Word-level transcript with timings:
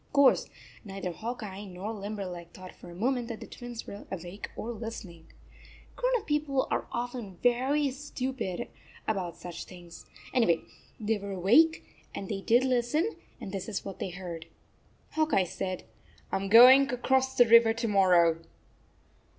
Of 0.07 0.13
course 0.13 0.49
neither 0.83 1.11
Hawk 1.11 1.43
Eye 1.43 1.63
nor 1.63 1.93
Limberleg 1.93 2.53
thought 2.55 2.73
for 2.73 2.89
a 2.89 2.95
moment 2.95 3.27
that 3.27 3.39
the 3.39 3.45
Twins 3.45 3.85
were 3.85 4.07
awake 4.09 4.49
or 4.55 4.71
listening. 4.71 5.27
Grown 5.95 6.23
people 6.25 6.67
are 6.71 6.87
often 6.91 7.37
very 7.43 7.91
stupid 7.91 8.67
aboyt 9.07 9.35
such 9.35 9.65
things! 9.65 10.07
Any 10.33 10.47
way, 10.47 10.61
they 10.99 11.19
were 11.19 11.29
awake, 11.33 11.83
4 12.13 12.13
and 12.23 12.29
they 12.29 12.41
did 12.41 12.63
listen, 12.63 13.11
and 13.39 13.51
this 13.51 13.69
is 13.69 13.85
what 13.85 13.99
they 13.99 14.09
heard. 14.09 14.47
Hawk 15.11 15.35
Eye 15.35 15.43
said, 15.43 15.83
"I 16.31 16.37
am 16.37 16.49
going 16.49 16.89
across 16.91 17.35
the 17.35 17.45
river 17.45 17.71
to 17.73 17.87
morrow." 17.87 18.39